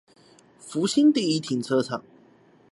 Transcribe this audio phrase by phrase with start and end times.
[0.59, 2.03] 福興第一停車場